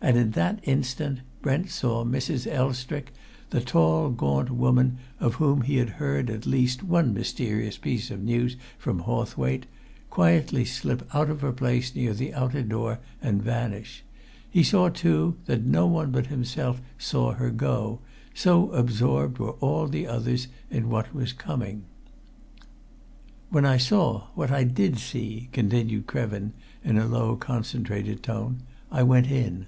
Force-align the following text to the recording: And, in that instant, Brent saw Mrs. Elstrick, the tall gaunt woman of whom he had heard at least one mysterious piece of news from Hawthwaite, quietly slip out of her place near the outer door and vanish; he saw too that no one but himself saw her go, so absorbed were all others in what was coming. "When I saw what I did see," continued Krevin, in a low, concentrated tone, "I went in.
And, 0.00 0.16
in 0.16 0.30
that 0.30 0.60
instant, 0.62 1.18
Brent 1.42 1.70
saw 1.70 2.04
Mrs. 2.04 2.46
Elstrick, 2.46 3.12
the 3.50 3.60
tall 3.60 4.10
gaunt 4.10 4.48
woman 4.48 4.98
of 5.18 5.34
whom 5.34 5.62
he 5.62 5.78
had 5.78 5.88
heard 5.90 6.30
at 6.30 6.46
least 6.46 6.84
one 6.84 7.12
mysterious 7.12 7.76
piece 7.76 8.08
of 8.12 8.22
news 8.22 8.56
from 8.78 9.00
Hawthwaite, 9.00 9.66
quietly 10.08 10.64
slip 10.64 11.12
out 11.12 11.28
of 11.28 11.40
her 11.40 11.50
place 11.52 11.96
near 11.96 12.14
the 12.14 12.32
outer 12.32 12.62
door 12.62 13.00
and 13.20 13.42
vanish; 13.42 14.04
he 14.48 14.62
saw 14.62 14.88
too 14.88 15.36
that 15.46 15.64
no 15.66 15.88
one 15.88 16.12
but 16.12 16.28
himself 16.28 16.80
saw 16.96 17.32
her 17.32 17.50
go, 17.50 17.98
so 18.32 18.70
absorbed 18.70 19.38
were 19.38 19.54
all 19.58 19.90
others 20.08 20.46
in 20.70 20.88
what 20.88 21.12
was 21.12 21.32
coming. 21.32 21.82
"When 23.50 23.66
I 23.66 23.78
saw 23.78 24.28
what 24.36 24.52
I 24.52 24.62
did 24.62 24.96
see," 24.98 25.48
continued 25.50 26.06
Krevin, 26.06 26.52
in 26.84 26.98
a 26.98 27.06
low, 27.08 27.34
concentrated 27.34 28.22
tone, 28.22 28.62
"I 28.92 29.02
went 29.02 29.26
in. 29.28 29.66